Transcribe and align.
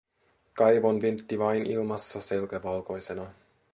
Kaivonvintti 0.53 1.37
vain 1.39 1.65
ilmassa 1.65 2.21
selkä 2.21 2.63
valkoisena. 2.63 3.23